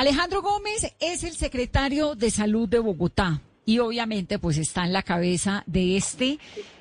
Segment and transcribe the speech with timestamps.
[0.00, 5.02] Alejandro Gómez es el secretario de Salud de Bogotá y obviamente pues está en la
[5.02, 6.38] cabeza de este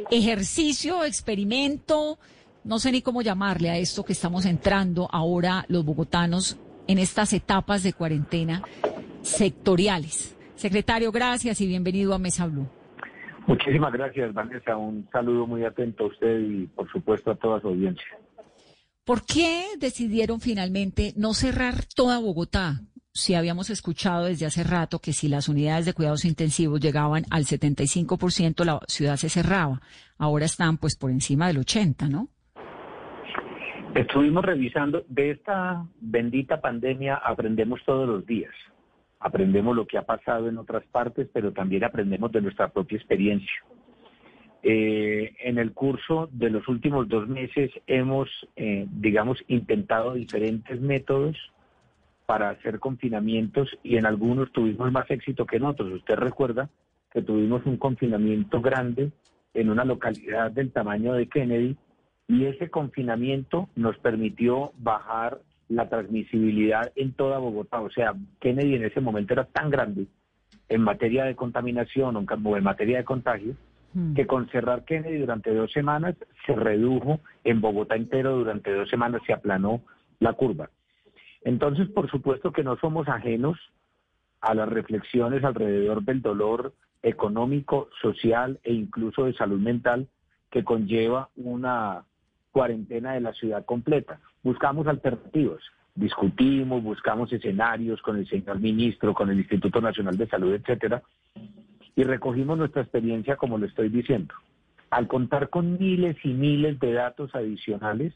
[0.09, 2.17] ejercicio, experimento,
[2.63, 7.33] no sé ni cómo llamarle a esto que estamos entrando ahora los bogotanos en estas
[7.33, 8.63] etapas de cuarentena
[9.21, 10.37] sectoriales.
[10.55, 12.69] Secretario, gracias y bienvenido a Mesa Blue.
[13.47, 14.77] Muchísimas gracias, Vanessa.
[14.77, 18.17] Un saludo muy atento a usted y, por supuesto, a toda su audiencia.
[19.09, 22.79] ¿Por qué decidieron finalmente no cerrar toda Bogotá?
[23.11, 27.43] Si habíamos escuchado desde hace rato que si las unidades de cuidados intensivos llegaban al
[27.43, 29.81] 75%, la ciudad se cerraba.
[30.17, 32.27] Ahora están pues por encima del 80%, ¿no?
[33.95, 38.53] Estuvimos revisando, de esta bendita pandemia aprendemos todos los días.
[39.19, 43.63] Aprendemos lo que ha pasado en otras partes, pero también aprendemos de nuestra propia experiencia.
[44.61, 51.35] Eh, en el curso de los últimos dos meses hemos, eh, digamos, intentado diferentes métodos
[52.29, 55.91] para hacer confinamientos y en algunos tuvimos más éxito que en otros.
[55.91, 56.69] Usted recuerda
[57.11, 59.11] que tuvimos un confinamiento grande
[59.55, 61.75] en una localidad del tamaño de Kennedy
[62.27, 67.81] y ese confinamiento nos permitió bajar la transmisibilidad en toda Bogotá.
[67.81, 70.05] O sea, Kennedy en ese momento era tan grande
[70.67, 73.55] en materia de contaminación o en materia de contagio
[73.93, 74.13] Mm.
[74.13, 79.21] que con cerrar Kennedy durante dos semanas se redujo en Bogotá entero, durante dos semanas
[79.25, 79.81] se aplanó
[80.19, 80.69] la curva.
[81.41, 83.57] Entonces, por supuesto que no somos ajenos
[84.41, 90.07] a las reflexiones alrededor del dolor económico, social e incluso de salud mental
[90.49, 92.03] que conlleva una
[92.51, 94.19] cuarentena de la ciudad completa.
[94.43, 95.61] Buscamos alternativas,
[95.95, 101.03] discutimos, buscamos escenarios con el señor ministro, con el Instituto Nacional de Salud, etcétera,
[101.95, 104.33] y recogimos nuestra experiencia como lo estoy diciendo.
[104.89, 108.13] Al contar con miles y miles de datos adicionales,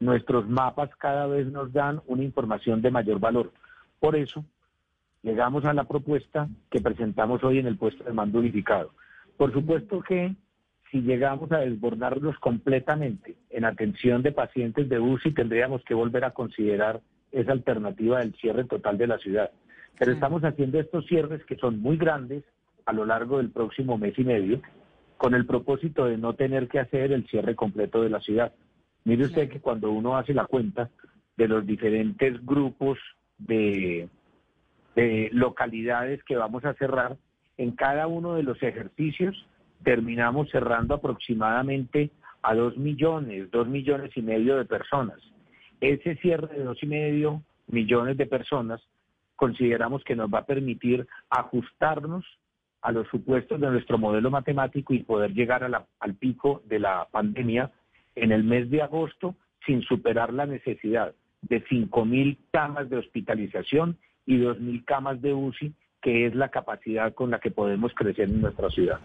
[0.00, 3.52] nuestros mapas cada vez nos dan una información de mayor valor.
[3.98, 4.44] Por eso,
[5.22, 8.92] llegamos a la propuesta que presentamos hoy en el puesto de mando unificado.
[9.36, 10.34] Por supuesto que
[10.90, 16.30] si llegamos a desbordarnos completamente en atención de pacientes de UCI, tendríamos que volver a
[16.30, 17.00] considerar
[17.32, 19.50] esa alternativa del cierre total de la ciudad.
[19.98, 22.44] Pero estamos haciendo estos cierres que son muy grandes,
[22.84, 24.60] a lo largo del próximo mes y medio
[25.16, 28.52] con el propósito de no tener que hacer el cierre completo de la ciudad.
[29.06, 30.90] Mire usted que cuando uno hace la cuenta
[31.36, 32.98] de los diferentes grupos
[33.38, 34.08] de,
[35.30, 37.16] localidades que vamos a cerrar,
[37.56, 39.46] en cada uno de los ejercicios
[39.84, 42.10] terminamos cerrando aproximadamente
[42.42, 45.18] a dos millones, dos millones y medio de personas.
[45.80, 48.82] Ese cierre de dos y medio millones de personas
[49.36, 52.24] consideramos que nos va a permitir ajustarnos
[52.82, 57.70] a los supuestos de nuestro modelo matemático y poder llegar al pico de la pandemia
[58.16, 64.38] en el mes de agosto sin superar la necesidad de 5.000 camas de hospitalización y
[64.38, 68.70] 2.000 camas de UCI, que es la capacidad con la que podemos crecer en nuestra
[68.70, 69.00] ciudad.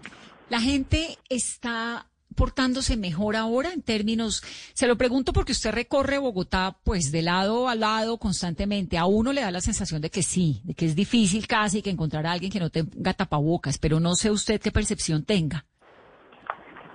[0.49, 4.41] La gente está portándose mejor ahora en términos,
[4.73, 9.33] se lo pregunto porque usted recorre Bogotá pues de lado a lado constantemente, a uno
[9.33, 12.31] le da la sensación de que sí, de que es difícil casi que encontrar a
[12.31, 15.65] alguien que no tenga tapabocas, pero no sé usted qué percepción tenga.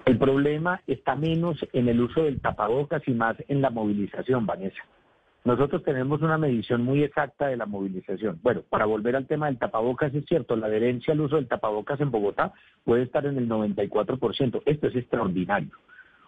[0.06, 4.84] El problema está menos en el uso del tapabocas y más en la movilización, Vanessa.
[5.44, 8.38] Nosotros tenemos una medición muy exacta de la movilización.
[8.40, 12.00] Bueno, para volver al tema del tapabocas, es cierto, la adherencia al uso del tapabocas
[12.00, 12.52] en Bogotá
[12.84, 14.62] puede estar en el 94%.
[14.64, 15.76] Esto es extraordinario.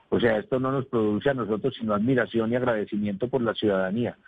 [0.08, 4.18] O sea, esto no nos produce a nosotros sino admiración y agradecimiento por la ciudadanía,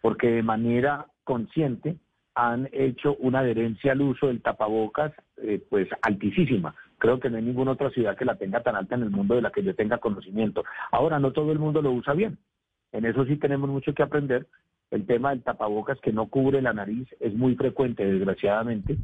[0.00, 1.96] porque de manera consciente
[2.34, 6.74] han hecho una adherencia al uso del tapabocas eh, pues altísima.
[7.04, 9.34] Creo que no hay ninguna otra ciudad que la tenga tan alta en el mundo
[9.34, 10.64] de la que yo tenga conocimiento.
[10.90, 12.38] Ahora, no todo el mundo lo usa bien.
[12.92, 14.46] En eso sí tenemos mucho que aprender.
[14.90, 18.96] El tema del tapabocas que no cubre la nariz es muy frecuente, desgraciadamente.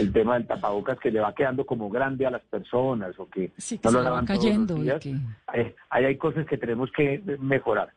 [0.00, 3.52] El tema del tapabocas que le va quedando como grande a las personas o que,
[3.84, 4.76] no lo va cayendo.
[5.46, 7.90] Ahí hay cosas que tenemos que mejorar.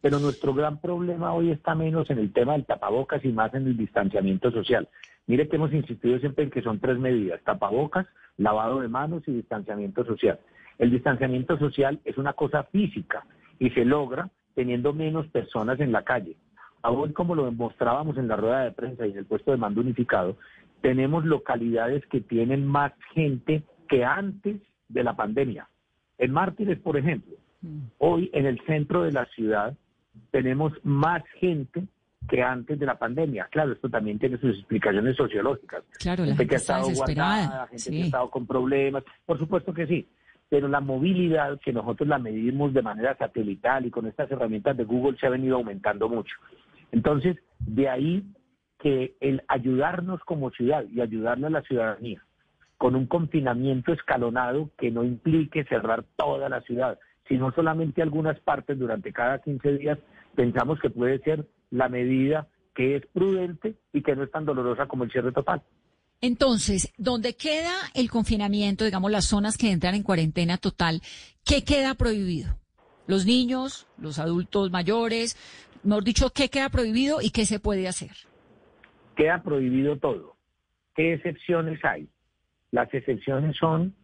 [0.00, 3.66] Pero nuestro gran problema hoy está menos en el tema del tapabocas y más en
[3.66, 4.88] el distanciamiento social.
[5.26, 9.32] Mire que hemos insistido siempre en que son tres medidas, tapabocas, lavado de manos y
[9.32, 10.38] distanciamiento social.
[10.78, 13.24] El distanciamiento social es una cosa física
[13.58, 16.36] y se logra teniendo menos personas en la calle.
[16.82, 19.80] Aún como lo demostrábamos en la rueda de prensa y en el puesto de mando
[19.80, 20.36] unificado,
[20.80, 25.68] tenemos localidades que tienen más gente que antes de la pandemia.
[26.18, 27.78] En Mártires, por ejemplo, mm.
[27.98, 29.76] hoy en el centro de la ciudad
[30.30, 31.84] tenemos más gente
[32.28, 33.48] que antes de la pandemia.
[33.50, 35.82] Claro, esto también tiene sus explicaciones sociológicas.
[35.98, 39.04] Claro, gente, que ha estado guardada, gente que ha estado con problemas.
[39.26, 40.08] Por supuesto que sí
[40.52, 44.84] pero la movilidad que nosotros la medimos de manera satelital y con estas herramientas de
[44.84, 46.36] Google se ha venido aumentando mucho.
[46.90, 48.22] Entonces, de ahí
[48.78, 52.22] que el ayudarnos como ciudad y ayudarle a la ciudadanía
[52.76, 56.98] con un confinamiento escalonado que no implique cerrar toda la ciudad,
[57.28, 59.98] sino solamente algunas partes durante cada 15 días,
[60.34, 64.86] pensamos que puede ser la medida que es prudente y que no es tan dolorosa
[64.86, 65.62] como el cierre total.
[66.20, 71.02] Entonces, ¿dónde queda el confinamiento, digamos, las zonas que entran en cuarentena total,
[71.44, 72.56] qué queda prohibido?
[73.08, 75.36] Los niños, los adultos mayores,
[75.82, 78.12] mejor dicho, ¿qué queda prohibido y qué se puede hacer?
[79.16, 80.36] Queda prohibido todo.
[80.94, 82.08] ¿Qué excepciones hay?
[82.70, 83.94] Las excepciones son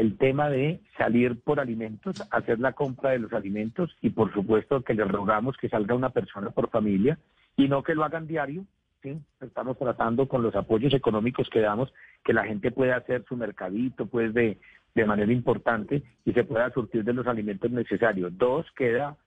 [0.00, 4.82] el tema de salir por alimentos, hacer la compra de los alimentos y por supuesto
[4.82, 7.18] que le rogamos que salga una persona por familia
[7.54, 8.64] y no que lo hagan diario,
[9.02, 9.18] ¿sí?
[9.42, 11.92] Estamos tratando con los apoyos económicos que damos
[12.24, 14.56] que la gente pueda hacer su mercadito, pues, de,
[14.94, 18.32] de manera importante y se pueda surtir de los alimentos necesarios.
[18.38, 19.18] Dos, queda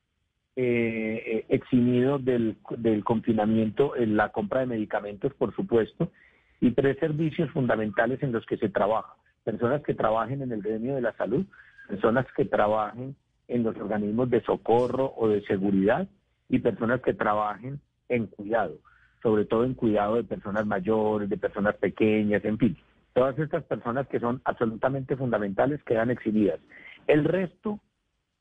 [0.55, 6.11] eh, eh, eximido del, del confinamiento en la compra de medicamentos, por supuesto,
[6.59, 9.13] y tres servicios fundamentales en los que se trabaja.
[9.43, 11.45] Personas que trabajen en el gremio de la salud,
[11.87, 13.15] personas que trabajen
[13.47, 16.07] en los organismos de socorro o de seguridad
[16.49, 17.79] y personas que trabajen
[18.09, 18.77] en cuidado
[19.23, 22.77] sobre todo en cuidado de personas mayores, de personas pequeñas, en fin.
[23.13, 26.59] Todas estas personas que son absolutamente fundamentales quedan exhibidas.
[27.07, 27.79] El resto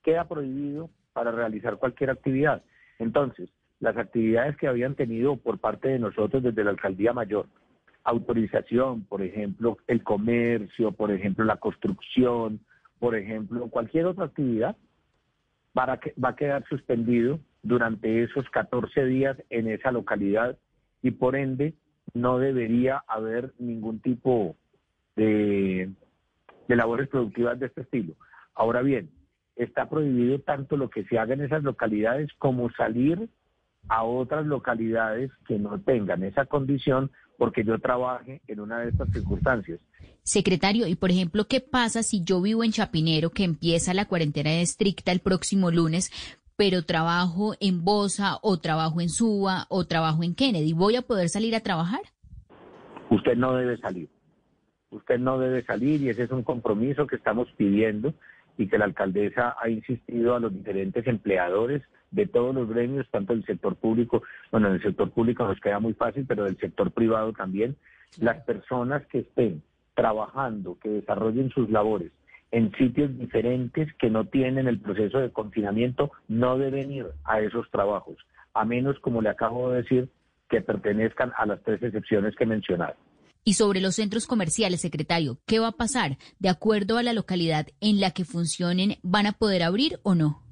[0.02, 2.62] queda prohibido para realizar cualquier actividad.
[2.99, 7.46] Entonces, las actividades que habían tenido por parte de nosotros desde la Alcaldía Mayor,
[8.04, 12.60] autorización, por ejemplo, el comercio, por ejemplo, la construcción,
[12.99, 14.76] por ejemplo, cualquier otra actividad,
[15.76, 20.58] va a quedar suspendido durante esos 14 días en esa localidad
[21.02, 21.75] y por ende
[22.14, 24.56] no debería haber ningún tipo
[25.16, 25.90] de,
[26.69, 28.14] labores productivas de este estilo.
[28.54, 29.10] Ahora bien,
[29.56, 33.28] está prohibido tanto lo que se haga en esas localidades como salir
[33.88, 39.11] a otras localidades que no tengan esa condición porque yo trabaje en una de estas
[39.11, 39.81] circunstancias.
[40.23, 44.52] Secretario, y por ejemplo, ¿qué pasa si yo vivo en Chapinero, que empieza la cuarentena
[44.61, 46.11] estricta el próximo lunes,
[46.56, 51.29] pero trabajo en Bosa o trabajo en Suba o trabajo en Kennedy, ¿voy a poder
[51.29, 52.00] salir a trabajar?
[53.11, 54.08] Usted no debe salir.
[54.90, 58.14] Usted no debe salir y ese es un compromiso que estamos pidiendo
[58.58, 61.82] y que la alcaldesa ha insistido a los diferentes empleadores
[62.12, 65.81] de todos los gremios, tanto del sector público, bueno, en el sector público nos queda
[65.81, 67.76] muy fácil, pero del sector privado también,
[68.19, 69.62] las personas que estén
[69.94, 72.12] trabajando, que desarrollen sus labores
[72.53, 77.69] en sitios diferentes que no tienen el proceso de confinamiento no deben ir a esos
[77.70, 78.17] trabajos,
[78.53, 80.09] a menos, como le acabo de decir,
[80.49, 82.94] que pertenezcan a las tres excepciones que he mencionado.
[83.43, 86.19] Y sobre los centros comerciales, secretario, ¿qué va a pasar?
[86.38, 90.43] De acuerdo a la localidad en la que funcionen, ¿van a poder abrir o no?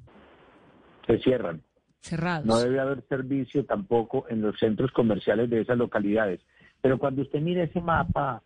[1.10, 1.62] Se cierran.
[2.00, 2.46] Cerrados.
[2.46, 6.40] No debe haber servicio tampoco en los centros comerciales de esas localidades.
[6.80, 8.42] Pero cuando usted mire ese mapa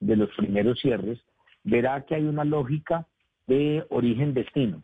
[0.00, 1.20] de los primeros cierres,
[1.62, 3.06] verá que hay una lógica
[3.46, 4.82] de origen-destino.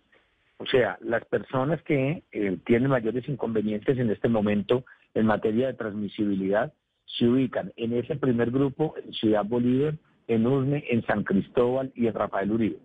[0.58, 4.84] O sea, las personas que eh, tienen mayores inconvenientes en este momento
[5.14, 6.72] en materia de transmisibilidad
[7.04, 9.94] se ubican en ese primer grupo en Ciudad Bolívar,
[10.28, 12.78] en Usme, en San Cristóbal y en Rafael Uribe.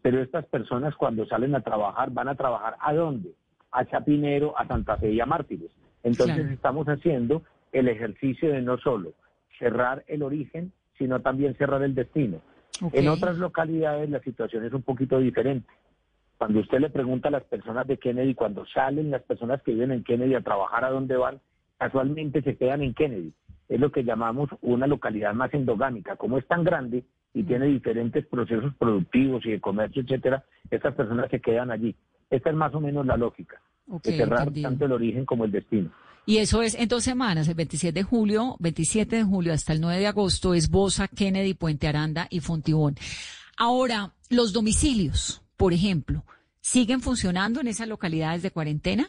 [0.00, 3.34] Pero estas personas cuando salen a trabajar van a trabajar a dónde?
[3.70, 5.70] A Chapinero, a Santa Fe y a Mártires.
[6.02, 7.42] Entonces estamos haciendo
[7.72, 9.12] el ejercicio de no solo
[9.58, 12.40] cerrar el origen, sino también cerrar el destino.
[12.92, 15.68] En otras localidades la situación es un poquito diferente.
[16.36, 19.90] Cuando usted le pregunta a las personas de Kennedy, cuando salen las personas que viven
[19.90, 21.40] en Kennedy a trabajar a dónde van,
[21.78, 23.32] casualmente se quedan en Kennedy.
[23.68, 26.16] Es lo que llamamos una localidad más endogámica.
[26.16, 27.04] Como es tan grande
[27.34, 31.94] y tiene diferentes procesos productivos y de comercio, etcétera, estas personas se quedan allí.
[32.30, 33.60] Esta es más o menos la lógica
[34.02, 35.90] de cerrar tanto el origen como el destino.
[36.26, 39.80] Y eso es en dos semanas, el 27 de julio, 27 de julio hasta el
[39.80, 42.96] 9 de agosto, es Bosa, Kennedy, Puente Aranda y Fontibón.
[43.56, 46.24] Ahora, los domicilios, por ejemplo,
[46.60, 49.08] ¿siguen funcionando en esas localidades de cuarentena?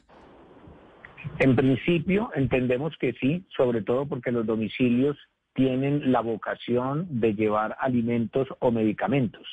[1.39, 5.17] En principio, entendemos que sí, sobre todo porque los domicilios
[5.53, 9.45] tienen la vocación de llevar alimentos o medicamentos.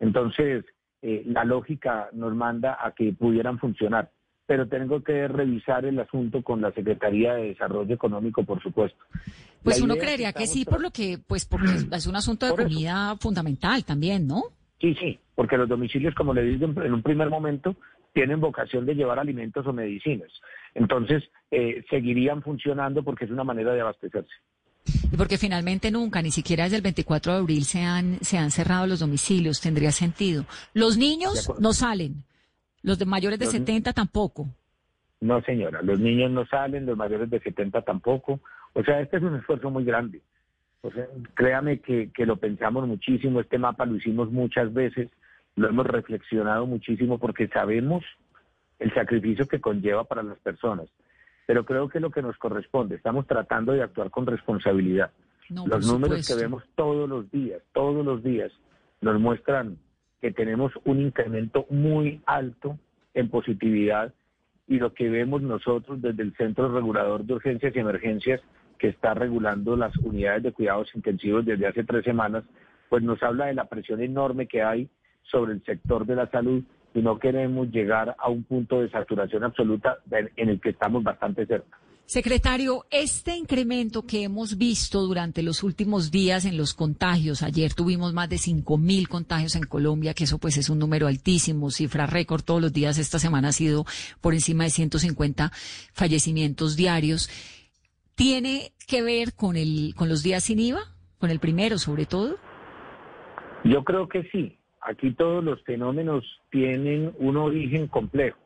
[0.00, 0.64] Entonces,
[1.02, 4.10] eh, la lógica nos manda a que pudieran funcionar
[4.46, 8.98] pero tengo que revisar el asunto con la Secretaría de Desarrollo Económico, por supuesto.
[9.62, 13.16] Pues uno creería que, sí, por lo que, pues porque es un asunto de comida
[13.18, 14.44] fundamental también, ¿no?
[14.80, 17.74] Sí, sí, porque los domicilios, como le digo en un primer momento,
[18.12, 20.30] tienen vocación de llevar alimentos o medicinas.
[20.74, 24.32] Entonces, eh, seguirían funcionando porque es una manera de abastecerse.
[25.10, 28.50] Y porque finalmente nunca, ni siquiera desde el 24 de abril, se han, se han
[28.50, 30.44] cerrado los domicilios, tendría sentido.
[30.74, 32.24] Los niños no salen.
[32.84, 34.46] Los de mayores de 70 tampoco.
[35.22, 38.40] No, señora, los niños no salen, los mayores de 70 tampoco.
[38.74, 40.20] O sea, este es un esfuerzo muy grande.
[40.82, 45.08] O sea, créame que, que lo pensamos muchísimo, este mapa lo hicimos muchas veces,
[45.56, 48.04] lo hemos reflexionado muchísimo porque sabemos
[48.78, 50.86] el sacrificio que conlleva para las personas.
[51.46, 55.10] Pero creo que lo que nos corresponde, estamos tratando de actuar con responsabilidad.
[55.48, 58.52] los números que vemos todos los días, todos los días,
[59.00, 59.78] nos muestran
[60.24, 62.78] que tenemos un incremento muy alto
[63.12, 64.14] en positividad
[64.66, 68.40] y lo que vemos nosotros desde el Centro Regulador de Urgencias y Emergencias,
[68.78, 72.42] que está regulando las unidades de cuidados intensivos desde hace tres semanas,
[72.88, 74.88] pues nos habla de la presión enorme que hay
[75.24, 76.64] sobre el sector de la salud
[76.94, 81.44] y no queremos llegar a un punto de saturación absoluta en el que estamos bastante
[81.44, 81.78] cerca.
[82.06, 88.12] Secretario, este incremento que hemos visto durante los últimos días en los contagios, ayer tuvimos
[88.12, 92.04] más de cinco mil contagios en Colombia, que eso pues es un número altísimo, cifra
[92.04, 93.86] récord todos los días, esta semana ha sido
[94.20, 95.50] por encima de 150
[95.94, 97.30] fallecimientos diarios.
[98.14, 100.82] ¿Tiene que ver con el con los días sin IVA,
[101.18, 102.36] con el primero sobre todo?
[103.64, 104.58] Yo creo que sí.
[104.82, 108.38] Aquí todos los fenómenos tienen un origen complejo.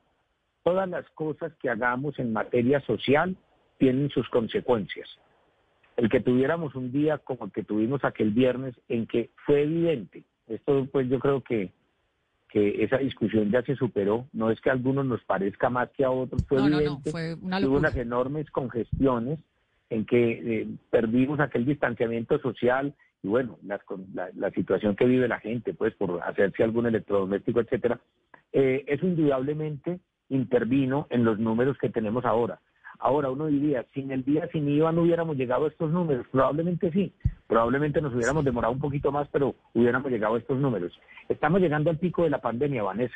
[0.62, 3.36] Todas las cosas que hagamos en materia social
[3.78, 5.08] tienen sus consecuencias.
[5.96, 10.24] El que tuviéramos un día como el que tuvimos aquel viernes en que fue evidente,
[10.46, 11.72] esto pues yo creo que,
[12.48, 16.04] que esa discusión ya se superó, no es que a algunos nos parezca más que
[16.04, 19.38] a otros, fue evidente, fue hubo unas enormes congestiones
[19.90, 23.80] en que eh, perdimos aquel distanciamiento social y bueno, la,
[24.36, 27.98] la, situación que vive la gente, pues por hacerse algún electrodoméstico, etcétera,
[28.52, 32.60] eh, eso indudablemente intervino en los números que tenemos ahora.
[32.98, 36.26] Ahora uno diría, sin el día sin IVA no hubiéramos llegado a estos números.
[36.32, 37.12] Probablemente sí,
[37.46, 40.98] probablemente nos hubiéramos demorado un poquito más, pero hubiéramos llegado a estos números.
[41.28, 43.14] Estamos llegando al pico de la pandemia, Vanessa.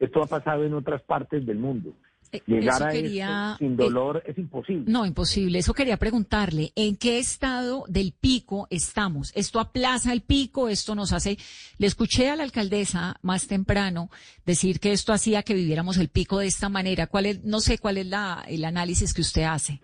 [0.00, 1.92] Esto ha pasado en otras partes del mundo.
[2.32, 4.84] Eh, Llegar a esto sin eh, dolor es imposible.
[4.86, 5.58] No, imposible.
[5.58, 9.32] Eso quería preguntarle, ¿en qué estado del pico estamos?
[9.34, 10.68] ¿Esto aplaza el pico?
[10.68, 11.36] ¿Esto nos hace...?
[11.78, 14.10] Le escuché a la alcaldesa más temprano
[14.46, 17.06] decir que esto hacía que viviéramos el pico de esta manera.
[17.06, 19.80] ¿Cuál es, no sé cuál es la, el análisis que usted hace.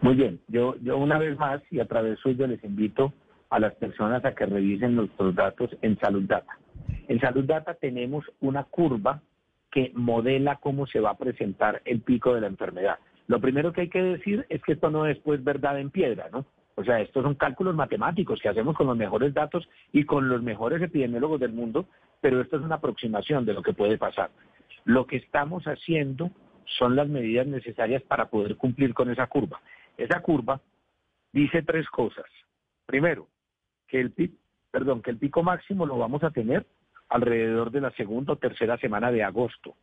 [0.00, 0.40] Muy bien.
[0.48, 3.12] Yo, yo una vez más y a través suyo les invito
[3.50, 6.58] a las personas a que revisen nuestros datos en Salud Data.
[7.08, 9.22] En Salud Data tenemos una curva
[9.78, 12.98] que modela cómo se va a presentar el pico de la enfermedad.
[13.28, 16.28] Lo primero que hay que decir es que esto no es pues verdad en piedra,
[16.32, 16.46] ¿no?
[16.74, 20.42] O sea, estos son cálculos matemáticos que hacemos con los mejores datos y con los
[20.42, 21.86] mejores epidemiólogos del mundo,
[22.20, 24.30] pero esto es una aproximación de lo que puede pasar.
[24.84, 26.32] Lo que estamos haciendo
[26.78, 29.60] son las medidas necesarias para poder cumplir con esa curva.
[29.96, 30.60] Esa curva
[31.32, 32.26] dice tres cosas.
[32.84, 33.28] Primero,
[33.86, 34.34] que el pico,
[34.72, 36.66] perdón, que el pico máximo lo vamos a tener
[37.08, 39.76] alrededor de la segunda o tercera semana de agosto.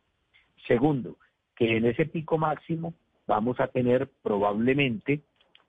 [0.66, 1.16] Segundo,
[1.54, 2.94] que en ese pico máximo
[3.26, 5.22] vamos a tener probablemente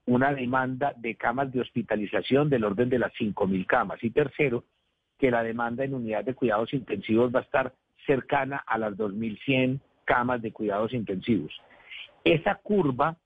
[0.05, 4.03] una demanda de camas de hospitalización del orden de las 5.000 camas.
[4.03, 4.63] Y tercero,
[5.17, 7.73] que la demanda en unidades de cuidados intensivos va a estar
[8.05, 11.51] cercana a las 2.100 camas de cuidados intensivos.
[12.23, 13.17] Esa curva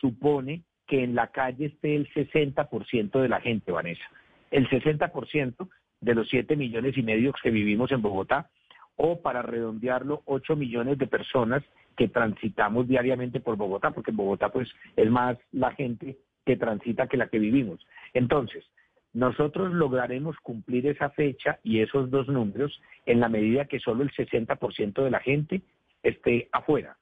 [0.00, 4.04] supone que en la calle esté el 60% de la gente, Vanessa.
[4.50, 5.68] El 60%
[6.00, 8.50] de los 7 millones y medio que vivimos en Bogotá,
[8.96, 11.62] o para redondearlo, 8 millones de personas
[11.96, 17.16] que transitamos diariamente por Bogotá, porque Bogotá pues es más la gente que transita que
[17.16, 17.86] la que vivimos.
[18.14, 18.64] Entonces,
[19.12, 24.12] nosotros lograremos cumplir esa fecha y esos dos números en la medida que solo el
[24.12, 25.62] 60% de la gente
[26.02, 26.96] esté afuera.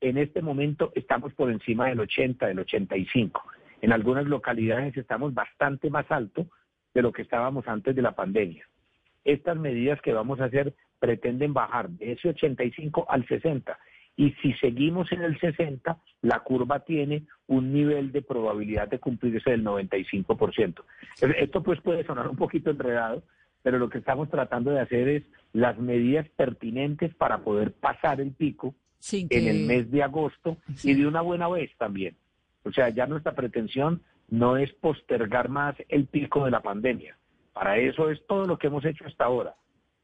[0.00, 3.42] En este momento estamos por encima del 80, del 85.
[3.80, 6.46] En algunas localidades estamos bastante más alto,
[6.94, 8.66] de lo que estábamos antes de la pandemia.
[9.24, 13.78] Estas medidas que vamos a hacer pretenden bajar de ese 85 al 60
[14.16, 19.50] y si seguimos en el 60, la curva tiene un nivel de probabilidad de cumplirse
[19.50, 20.82] del 95%.
[21.38, 23.22] Esto pues puede sonar un poquito enredado,
[23.62, 25.22] pero lo que estamos tratando de hacer es
[25.52, 28.74] las medidas pertinentes para poder pasar el pico
[29.10, 32.16] en el mes de agosto y de una buena vez también.
[32.64, 37.18] O sea, ya nuestra pretensión no es postergar más el pico de la pandemia.
[37.52, 39.54] Para eso es todo lo que hemos hecho hasta ahora.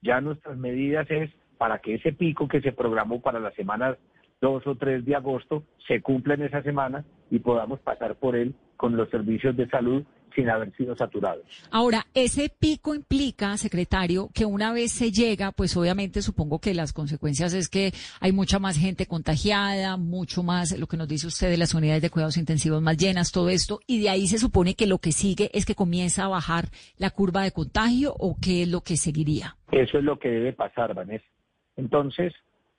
[0.02, 3.97] Ya nuestras medidas es para que ese pico que se programó para las semanas
[4.42, 8.54] 2 o 3 de agosto se cumpla en esa semana y podamos pasar por él
[8.76, 10.04] con los servicios de salud
[10.38, 11.45] sin haber sido saturados.
[11.73, 16.92] Ahora, ese pico implica, secretario, que una vez se llega, pues obviamente supongo que las
[16.92, 21.50] consecuencias es que hay mucha más gente contagiada, mucho más, lo que nos dice usted
[21.50, 24.75] de las unidades de cuidados intensivos más llenas, todo esto, y de ahí se supone
[24.75, 26.66] que lo que sigue es que comienza a bajar
[26.99, 29.57] la curva de contagio o qué es lo que seguiría.
[29.73, 31.26] Eso es lo que debe pasar, Vanessa.
[31.76, 32.33] Entonces,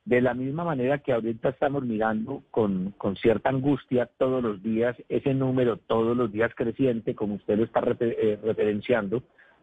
[0.05, 4.95] De la misma manera que ahorita estamos mirando con, con cierta angustia todos los días
[5.07, 9.21] ese número todos los días creciente, como usted lo está eh, referenciando,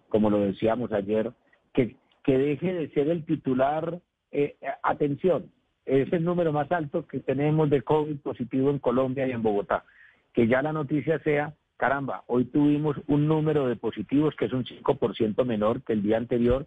[0.09, 1.33] como lo decíamos ayer,
[1.73, 3.99] que, que deje de ser el titular,
[4.31, 5.51] eh, atención,
[5.87, 9.85] es el número más alto que tenemos de COVID positivo en Colombia y en Bogotá.
[10.33, 14.65] Que ya la noticia sea, caramba, hoy tuvimos un número de positivos que es un
[14.65, 16.67] 5% menor que el día anterior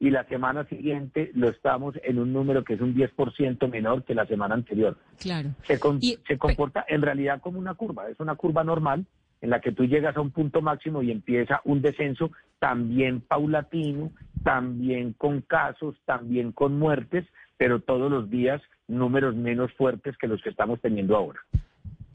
[0.00, 4.14] y la semana siguiente lo estamos en un número que es un 10% menor que
[4.14, 4.96] la semana anterior.
[5.18, 5.50] Claro.
[5.62, 9.06] Se, se comporta en realidad como una curva, es una curva normal
[9.40, 14.10] en la que tú llegas a un punto máximo y empieza un descenso también paulatino,
[14.42, 17.26] también con casos, también con muertes,
[17.58, 21.40] pero todos los días números menos fuertes que los que estamos teniendo ahora.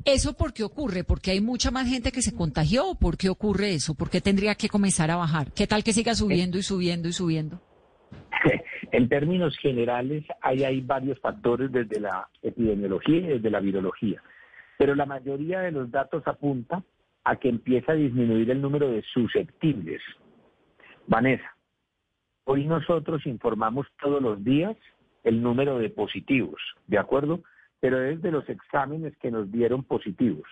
[0.05, 1.03] ¿Eso por qué ocurre?
[1.03, 2.95] ¿Porque hay mucha más gente que se contagió?
[2.95, 3.93] ¿Por qué ocurre eso?
[3.93, 5.51] ¿Por qué tendría que comenzar a bajar?
[5.51, 7.61] ¿Qué tal que siga subiendo y subiendo y subiendo?
[8.91, 14.21] En términos generales, hay, hay varios factores desde la epidemiología y desde la virología,
[14.77, 16.83] pero la mayoría de los datos apunta
[17.23, 20.01] a que empieza a disminuir el número de susceptibles.
[21.07, 21.55] Vanessa,
[22.45, 24.75] hoy nosotros informamos todos los días
[25.23, 27.41] el número de positivos, ¿de acuerdo?
[27.79, 30.47] Pero es de los exámenes que nos dieron positivos.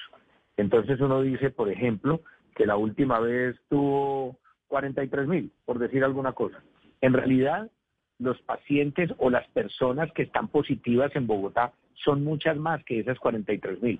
[0.57, 2.21] Entonces uno dice, por ejemplo,
[2.55, 6.61] que la última vez tuvo 43 mil, por decir alguna cosa.
[7.01, 7.69] En realidad,
[8.19, 13.19] los pacientes o las personas que están positivas en Bogotá son muchas más que esas
[13.19, 13.99] 43 mil.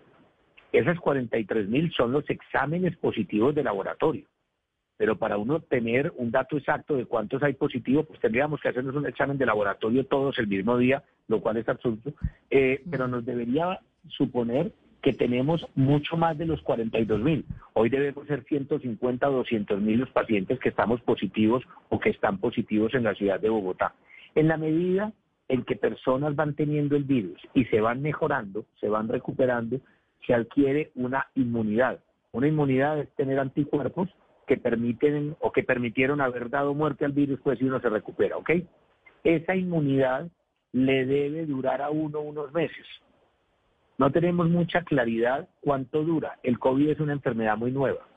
[0.71, 4.25] Esas 43 mil son los exámenes positivos de laboratorio.
[4.97, 8.95] Pero para uno tener un dato exacto de cuántos hay positivos, pues tendríamos que hacernos
[8.95, 12.13] un examen de laboratorio todos el mismo día, lo cual es absurdo.
[12.50, 14.71] Eh, pero nos debería suponer
[15.07, 17.45] que tenemos mucho más de los 42 mil.
[17.71, 22.39] Hoy debemos ser 150 o 200 mil los pacientes que estamos positivos o que están
[22.39, 23.93] positivos en la ciudad de Bogotá.
[24.35, 25.13] En la medida
[25.47, 29.79] en que personas van teniendo el virus y se van mejorando, se van recuperando,
[30.25, 32.01] se adquiere una inmunidad.
[32.33, 34.09] Una inmunidad es tener anticuerpos
[34.45, 38.36] que permiten o que permitieron haber dado muerte al virus, pues si uno se recupera,
[38.36, 38.49] ¿ok?
[39.23, 40.27] Esa inmunidad
[40.73, 42.86] le debe durar a uno unos meses.
[43.97, 46.38] No tenemos mucha claridad cuánto dura.
[46.43, 48.07] El COVID es una enfermedad muy nueva.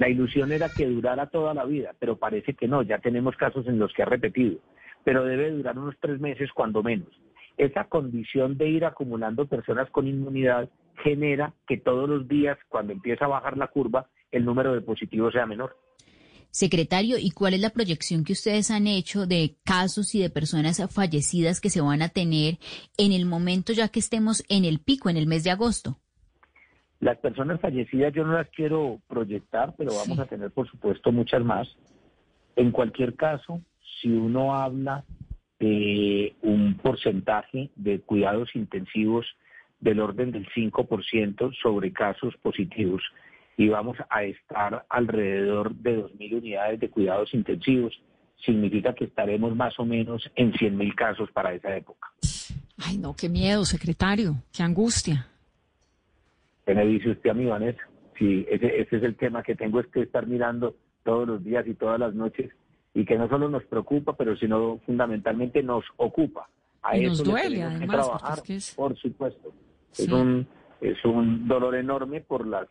[0.00, 2.82] La ilusión era que durara toda la vida, pero parece que no.
[2.82, 4.58] Ya tenemos casos en los que ha repetido.
[5.04, 7.08] Pero debe durar unos tres meses, cuando menos.
[7.58, 10.70] Esa condición de ir acumulando personas con inmunidad
[11.02, 15.34] genera que todos los días, cuando empieza a bajar la curva, el número de positivos
[15.34, 15.76] sea menor.
[16.50, 20.82] Secretario, ¿y cuál es la proyección que ustedes han hecho de casos y de personas
[20.92, 22.58] fallecidas que se van a tener
[22.96, 25.98] en el momento ya que estemos en el pico, en el mes de agosto?
[27.00, 31.44] Las personas fallecidas yo no las quiero proyectar, pero vamos a tener, por supuesto, muchas
[31.44, 31.68] más.
[32.56, 33.60] En cualquier caso,
[34.00, 35.04] si uno habla
[35.60, 39.26] de un porcentaje de cuidados intensivos
[39.80, 43.02] del orden del 5% sobre casos positivos,
[43.58, 47.92] y vamos a estar alrededor de 2.000 unidades de cuidados intensivos.
[48.46, 52.08] Significa que estaremos más o menos en 100.000 casos para esa época.
[52.78, 55.26] Ay, no, qué miedo, secretario, qué angustia.
[56.64, 57.80] ¿Qué me dice usted a mí, Vanessa?
[58.16, 61.66] Sí, ese, ese es el tema que tengo es que estar mirando todos los días
[61.66, 62.52] y todas las noches
[62.94, 66.48] y que no solo nos preocupa, pero sino fundamentalmente nos ocupa.
[66.82, 68.38] A y nos duele, además, trabajar,
[68.76, 69.52] por supuesto.
[69.92, 70.46] Es, un,
[70.80, 72.68] es un dolor enorme por las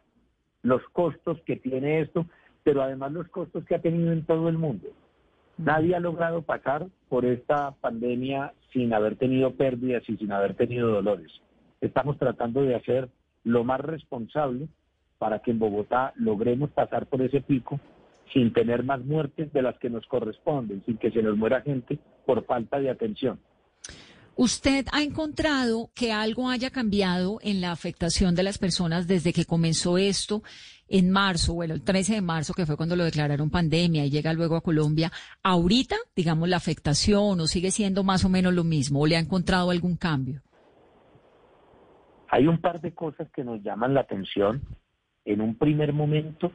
[0.67, 2.25] los costos que tiene esto,
[2.63, 4.89] pero además los costos que ha tenido en todo el mundo.
[5.57, 10.89] Nadie ha logrado pasar por esta pandemia sin haber tenido pérdidas y sin haber tenido
[10.89, 11.31] dolores.
[11.79, 13.07] Estamos tratando de hacer
[13.45, 14.67] lo más responsable
[15.17, 17.79] para que en Bogotá logremos pasar por ese pico
[18.33, 21.97] sin tener más muertes de las que nos corresponden, sin que se nos muera gente
[22.25, 23.39] por falta de atención.
[24.39, 29.45] ¿Usted ha encontrado que algo haya cambiado en la afectación de las personas desde que
[29.45, 30.43] comenzó esto
[30.87, 34.33] en marzo, bueno, el 13 de marzo, que fue cuando lo declararon pandemia y llega
[34.33, 35.11] luego a Colombia?
[35.41, 39.19] Ahorita, digamos, la afectación o sigue siendo más o menos lo mismo o le ha
[39.19, 40.43] encontrado algún cambio?
[42.29, 44.61] Hay un par de cosas que nos llaman la atención.
[45.25, 46.51] En un primer momento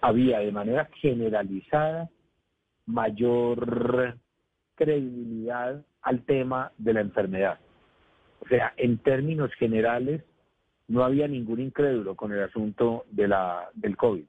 [0.00, 2.08] había de manera generalizada
[2.86, 4.18] mayor
[4.76, 7.58] credibilidad al tema de la enfermedad.
[8.40, 10.22] O sea, en términos generales,
[10.88, 14.24] no había ningún incrédulo con el asunto de la, del COVID.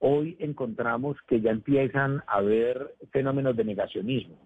[0.00, 4.36] Hoy encontramos que ya empiezan a haber fenómenos de negacionismo.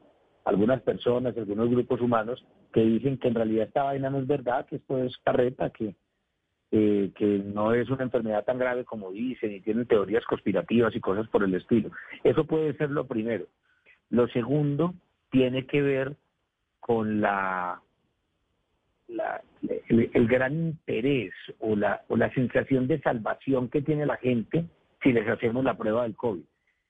[0.44, 4.66] Algunas personas, algunos grupos humanos que dicen que en realidad esta vaina no es verdad,
[4.66, 5.94] que esto es carreta, que,
[6.70, 11.00] eh, que no es una enfermedad tan grave como dicen y tienen teorías conspirativas y
[11.00, 11.90] cosas por el estilo.
[12.24, 13.46] Eso puede ser lo primero.
[14.08, 14.94] Lo segundo
[15.30, 16.16] tiene que ver
[16.82, 17.80] con la
[19.68, 24.66] el, gran interés o la, o la sensación de salvación que tiene la gente
[25.02, 26.42] si les hacemos la prueba del COVID.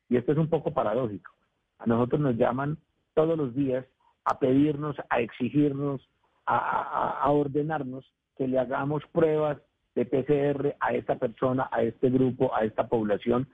[0.09, 1.33] Y esto es un poco paradójico.
[1.79, 2.79] A nosotros nos llaman
[3.15, 3.85] todos los días
[4.25, 6.09] a pedirnos, a exigirnos,
[6.47, 9.59] a, ordenarnos que le hagamos pruebas
[9.95, 13.49] de PCR a esta persona, a este grupo, a esta población,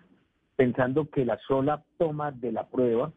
[0.57, 3.13] pensando que la sola toma de la prueba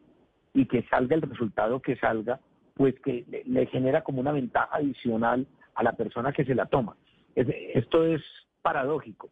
[0.54, 2.40] y que salga el resultado que salga,
[2.74, 6.96] pues que le, genera como una ventaja adicional a la persona que se la toma.
[7.34, 8.22] esto es
[8.62, 9.30] paradójico.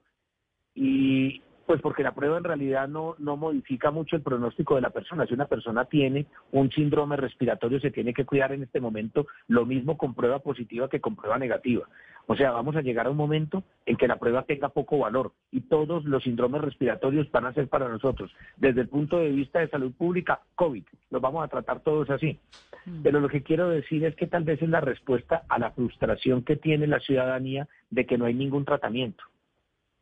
[0.74, 4.90] Y, pues porque la prueba en realidad no, no modifica mucho el pronóstico de la
[4.90, 5.24] persona.
[5.24, 9.64] Si una persona tiene un síndrome respiratorio, se tiene que cuidar en este momento lo
[9.64, 11.86] mismo con prueba positiva que con prueba negativa.
[12.26, 15.30] O sea, vamos a llegar a un momento en que la prueba tenga poco valor
[15.52, 19.60] y todos los síndromes respiratorios van a ser para nosotros, desde el punto de vista
[19.60, 20.82] de salud pública, COVID.
[21.10, 22.36] Los vamos a tratar todos así.
[22.84, 23.02] Mm.
[23.04, 26.42] Pero lo que quiero decir es que tal vez es la respuesta a la frustración
[26.42, 29.22] que tiene la ciudadanía de que no hay ningún tratamiento.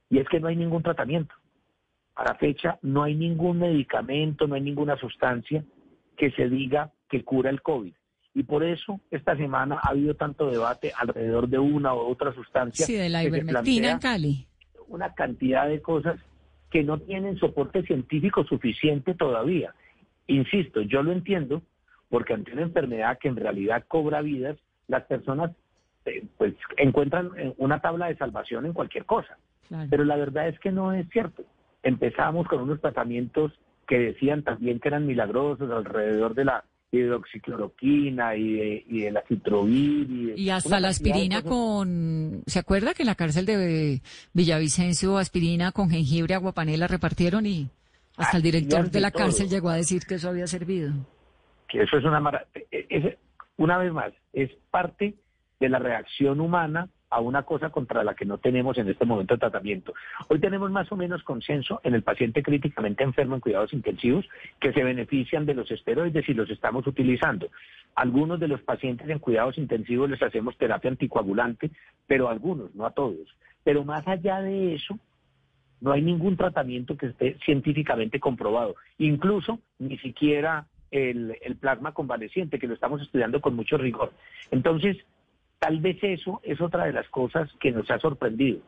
[0.08, 1.34] Y es que no hay ningún tratamiento.
[2.18, 5.64] A la fecha no hay ningún medicamento, no hay ninguna sustancia
[6.16, 7.94] que se diga que cura el COVID.
[8.34, 12.86] Y por eso esta semana ha habido tanto debate alrededor de una u otra sustancia.
[12.86, 14.46] Sí, de la ivermectina en Cali.
[14.88, 16.18] Una cantidad de cosas
[16.72, 19.72] que no tienen soporte científico suficiente todavía.
[20.26, 21.62] Insisto, yo lo entiendo,
[22.08, 24.56] porque ante una enfermedad que en realidad cobra vidas,
[24.88, 25.52] las personas
[26.04, 29.38] eh, pues encuentran eh, una tabla de salvación en cualquier cosa.
[29.88, 31.44] Pero la verdad es que no es cierto
[31.82, 33.52] empezamos con unos tratamientos
[33.86, 39.22] que decían también que eran milagrosos alrededor de la hidroxicloroquina y de, y de la
[39.28, 40.34] citrovir.
[40.36, 42.42] Y, hasta la aspirina con...
[42.46, 44.00] ¿Se acuerda que en la cárcel de
[44.32, 47.68] Villavicencio aspirina con jengibre, aguapanela repartieron y
[48.16, 50.92] hasta el director de la cárcel llegó a decir que eso había servido?
[51.68, 53.16] Que eso es una maravilla.
[53.58, 55.14] Una vez más, es parte
[55.58, 59.38] de la reacción humana a una cosa contra la que no tenemos en este momento
[59.38, 59.94] tratamiento.
[60.28, 64.28] Hoy tenemos más o menos consenso en el paciente críticamente enfermo en cuidados intensivos
[64.60, 67.48] que se benefician de los esteroides y los estamos utilizando.
[67.94, 71.70] Algunos de los pacientes en cuidados intensivos les hacemos terapia anticoagulante,
[72.06, 73.34] pero algunos, no a todos.
[73.64, 74.98] Pero más allá de eso,
[75.80, 78.76] no hay ningún tratamiento que esté científicamente comprobado.
[78.98, 84.12] Incluso ni siquiera el, el plasma convaleciente, que lo estamos estudiando con mucho rigor.
[84.50, 84.96] Entonces,
[85.58, 88.60] Tal vez eso es otra de las cosas que nos ha sorprendido,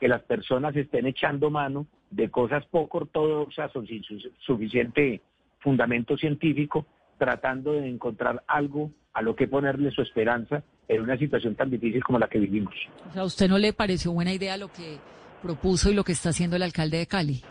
[0.00, 4.02] que las personas estén echando mano de cosas poco ortodoxas o sin
[4.38, 5.20] suficiente
[5.58, 6.86] fundamento científico,
[7.18, 12.02] tratando de encontrar algo a lo que ponerle su esperanza en una situación tan difícil
[12.04, 12.74] como la que vivimos.
[13.08, 14.98] O sea, ¿a usted no le pareció buena idea lo que
[15.42, 17.42] propuso y lo que está haciendo el alcalde de Cali?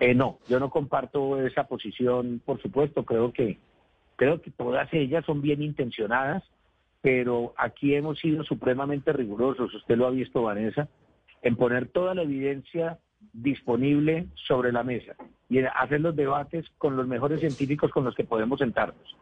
[0.00, 3.58] Eh, no, yo no comparto esa posición, por supuesto, creo que
[4.16, 6.42] creo que todas ellas son bien intencionadas,
[7.02, 10.88] pero aquí hemos sido supremamente rigurosos, usted lo ha visto, Vanessa,
[11.42, 12.98] en poner toda la evidencia
[13.32, 15.14] disponible sobre la mesa
[15.48, 19.16] y en hacer los debates con los mejores científicos con los que podemos sentarnos.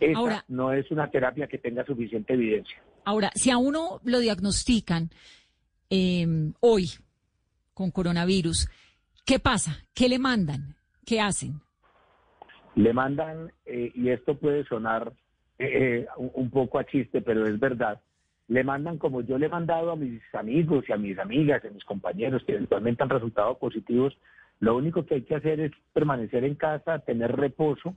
[0.00, 2.82] Esa no es una terapia que tenga suficiente evidencia.
[3.04, 5.10] Ahora, si a uno lo diagnostican
[5.90, 6.26] eh,
[6.60, 6.86] hoy
[7.74, 8.68] con coronavirus,
[9.26, 9.84] ¿qué pasa?
[9.94, 10.76] ¿Qué le mandan?
[11.04, 11.60] ¿Qué hacen?
[12.76, 15.12] Le mandan, eh, y esto puede sonar
[15.62, 18.00] eh, un poco a chiste, pero es verdad,
[18.48, 21.70] le mandan como yo le he mandado a mis amigos y a mis amigas, a
[21.70, 24.16] mis compañeros que eventualmente han resultado positivos,
[24.58, 27.94] lo único que hay que hacer es permanecer en casa, tener reposo,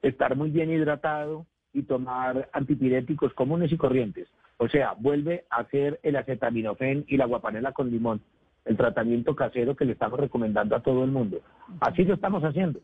[0.00, 4.28] estar muy bien hidratado y tomar antipiréticos comunes y corrientes.
[4.56, 8.22] O sea, vuelve a hacer el acetaminofén y la guapanela con limón,
[8.64, 11.40] el tratamiento casero que le estamos recomendando a todo el mundo.
[11.80, 12.80] Así lo estamos haciendo.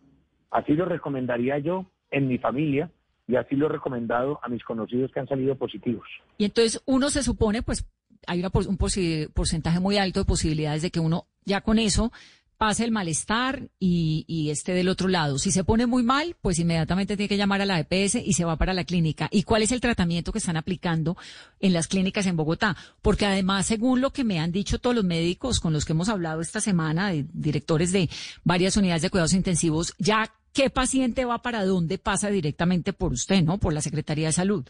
[0.50, 2.90] Así lo recomendaría yo en mi familia
[3.28, 6.06] y así lo he recomendado a mis conocidos que han salido positivos.
[6.38, 7.86] Y entonces uno se supone, pues
[8.26, 12.12] hay una, un porcentaje muy alto de posibilidades de que uno ya con eso
[12.56, 15.38] pase el malestar y, esté del otro lado.
[15.38, 18.44] Si se pone muy mal, pues inmediatamente tiene que llamar a la EPS y se
[18.44, 19.28] va para la clínica.
[19.30, 21.16] ¿Y cuál es el tratamiento que están aplicando
[21.60, 22.76] en las clínicas en Bogotá?
[23.02, 26.08] Porque además, según lo que me han dicho todos los médicos con los que hemos
[26.08, 28.08] hablado esta semana, de directores de
[28.44, 33.42] varias unidades de cuidados intensivos, ya qué paciente va para dónde pasa directamente por usted,
[33.42, 33.58] ¿no?
[33.58, 34.64] Por la Secretaría de Salud.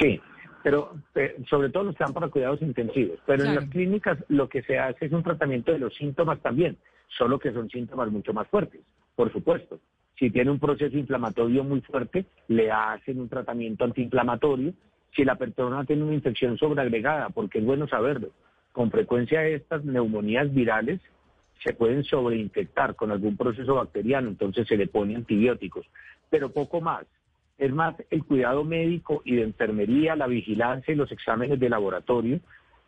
[0.00, 0.20] Sí,
[0.64, 3.20] pero eh, sobre todo los que van para cuidados intensivos.
[3.24, 6.76] Pero en las clínicas lo que se hace es un tratamiento de los síntomas también,
[7.16, 8.80] solo que son síntomas mucho más fuertes,
[9.14, 9.78] por supuesto.
[10.18, 14.72] Si tiene un proceso inflamatorio muy fuerte, le hacen un tratamiento antiinflamatorio.
[15.14, 18.30] Si la persona tiene una infección sobreagregada, porque es bueno saberlo,
[18.72, 21.00] con frecuencia estas neumonías virales
[21.62, 25.86] se pueden sobreinfectar con algún proceso bacteriano, entonces se le pone antibióticos,
[26.30, 27.04] pero poco más.
[27.58, 32.40] es más el cuidado médico y de enfermería, la vigilancia y los exámenes de laboratorio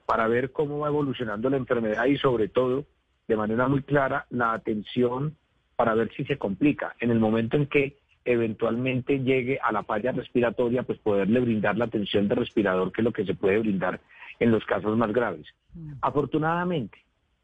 [0.06, 2.84] para ver cómo va evolucionando la enfermedad y sobre todo,
[3.28, 5.36] de manera muy clara, la atención
[5.76, 6.96] para ver si se complica.
[6.98, 11.84] En el momento en que eventualmente llegue a la falla respiratoria, pues poderle brindar la
[11.84, 14.00] atención de respirador, que es lo que se puede brindar
[14.40, 15.46] en los casos más graves.
[15.74, 15.92] Mm.
[16.00, 16.98] Afortunadamente,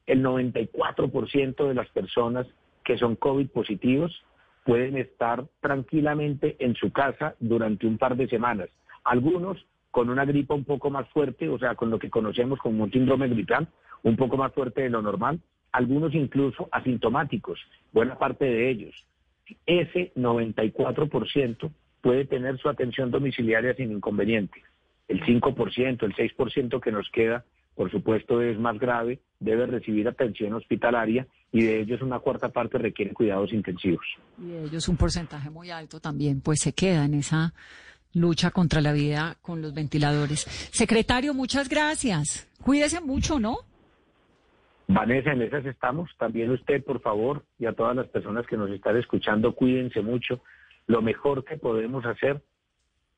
[0.06, 2.46] el 94% de las personas
[2.84, 4.24] que son COVID positivos
[4.64, 8.68] pueden estar tranquilamente en su casa durante un par de semanas.
[9.04, 12.84] Algunos con una gripa un poco más fuerte, o sea, con lo que conocemos como
[12.84, 13.68] un síndrome gripal,
[14.02, 15.40] un poco más fuerte de lo normal,
[15.72, 17.60] algunos incluso asintomáticos,
[17.92, 19.06] buena parte de ellos.
[19.66, 24.62] Ese 94% puede tener su atención domiciliaria sin inconveniente.
[25.08, 27.44] El 5%, el 6% que nos queda
[27.80, 32.76] por supuesto es más grave, debe recibir atención hospitalaria y de ellos una cuarta parte
[32.76, 34.04] requiere cuidados intensivos.
[34.36, 37.54] Y de ellos un porcentaje muy alto también, pues se queda en esa
[38.12, 40.40] lucha contra la vida con los ventiladores.
[40.70, 42.46] Secretario, muchas gracias.
[42.62, 43.60] Cuídese mucho, ¿no?
[44.86, 46.10] Vanessa, en esas estamos.
[46.18, 50.42] También usted, por favor, y a todas las personas que nos están escuchando, cuídense mucho.
[50.86, 52.42] Lo mejor que podemos hacer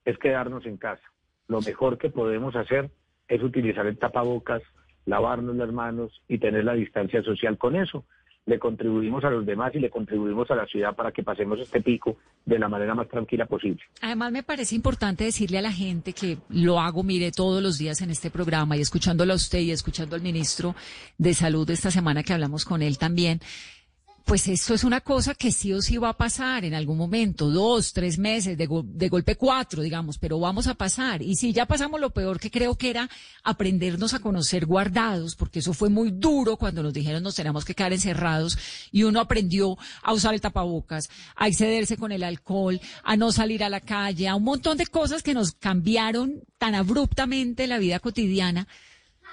[0.04, 1.02] es quedarnos en casa.
[1.48, 2.92] Lo mejor que podemos hacer
[3.32, 4.62] es utilizar el tapabocas,
[5.06, 8.04] lavarnos las manos y tener la distancia social con eso.
[8.44, 11.80] Le contribuimos a los demás y le contribuimos a la ciudad para que pasemos este
[11.80, 13.80] pico de la manera más tranquila posible.
[14.02, 18.02] Además, me parece importante decirle a la gente que lo hago, mire, todos los días
[18.02, 20.74] en este programa y escuchándolo a usted y escuchando al ministro
[21.16, 23.40] de Salud esta semana que hablamos con él también,
[24.24, 27.50] pues esto es una cosa que sí o sí va a pasar en algún momento,
[27.50, 31.22] dos, tres meses, de, golpe cuatro, digamos, pero vamos a pasar.
[31.22, 33.08] Y si ya pasamos lo peor que creo que era
[33.42, 37.74] aprendernos a conocer guardados, porque eso fue muy duro cuando nos dijeron nos tenemos que
[37.74, 38.58] quedar encerrados
[38.90, 43.64] y uno aprendió a usar el tapabocas, a excederse con el alcohol, a no salir
[43.64, 47.98] a la calle, a un montón de cosas que nos cambiaron tan abruptamente la vida
[47.98, 48.68] cotidiana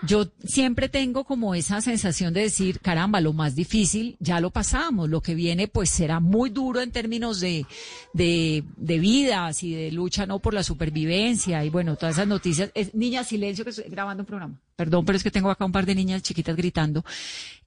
[0.01, 5.09] yo siempre tengo como esa sensación de decir, caramba, lo más difícil ya lo pasamos,
[5.09, 7.65] lo que viene pues será muy duro en términos de,
[8.13, 12.71] de, vidas y de lucha no por la supervivencia y bueno, todas esas noticias.
[12.73, 14.62] Es, niña, silencio que estoy grabando un programa.
[14.75, 17.03] Perdón, pero es que tengo acá un par de niñas chiquitas gritando.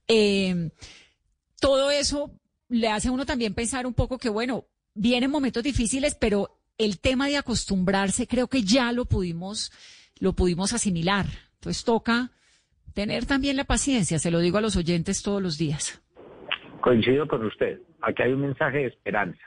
[0.09, 0.71] Eh,
[1.61, 2.31] todo eso
[2.69, 4.65] le hace a uno también pensar un poco que bueno,
[4.95, 9.71] vienen momentos difíciles, pero el tema de acostumbrarse creo que ya lo pudimos,
[10.19, 12.31] lo pudimos asimilar pues toca
[12.95, 16.03] tener también la paciencia, se lo digo a los oyentes todos los días.
[16.81, 19.41] Coincido con usted, aquí hay un mensaje de esperanza.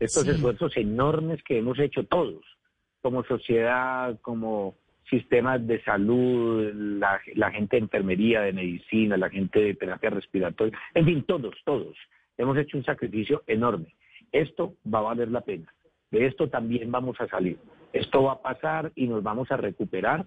[0.00, 2.44] Estos esfuerzos enormes que hemos hecho todos,
[3.02, 4.76] como sociedad, como
[5.10, 10.78] sistemas de salud, la, la, gente de enfermería, de medicina, la gente de terapia respiratoria,
[10.94, 11.96] en fin, todos, todos.
[12.36, 13.94] Hemos hecho un sacrificio enorme.
[14.32, 15.72] Esto va a valer la pena.
[16.10, 17.58] De esto también vamos a salir.
[17.92, 20.26] Esto va a pasar y nos vamos a recuperar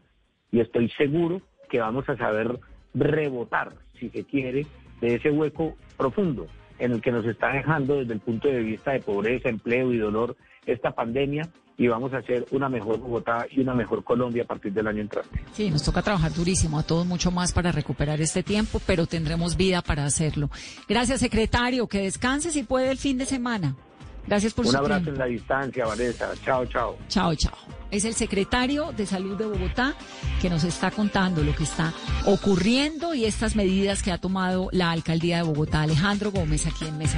[0.52, 2.60] y estoy seguro que vamos a saber
[2.94, 4.66] rebotar, si se quiere,
[5.00, 6.48] de ese hueco profundo
[6.80, 9.98] en el que nos está dejando desde el punto de vista de pobreza, empleo y
[9.98, 10.36] dolor
[10.66, 14.72] esta pandemia y vamos a hacer una mejor Bogotá y una mejor Colombia a partir
[14.74, 15.42] del año entrante.
[15.54, 19.58] Sí, nos toca trabajar durísimo, a todos mucho más para recuperar este tiempo, pero tendremos
[19.58, 20.50] vida para hacerlo.
[20.88, 21.88] Gracias, secretario.
[21.88, 23.76] Que descanse si puede el fin de semana.
[24.28, 26.32] Gracias por Un su abrazo en la distancia, Vanessa.
[26.44, 26.98] Chao, chao.
[27.08, 27.58] Chao, chao.
[27.90, 29.96] Es el secretario de Salud de Bogotá
[30.42, 31.94] que nos está contando lo que está
[32.26, 36.98] ocurriendo y estas medidas que ha tomado la alcaldía de Bogotá, Alejandro Gómez, aquí en
[36.98, 37.18] Mesa.